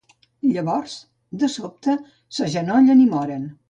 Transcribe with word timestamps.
Llavors, 0.55 0.95
de 1.45 1.51
sobte, 1.59 1.97
s'agenollen 2.39 3.09
i 3.09 3.11
moren. 3.17 3.51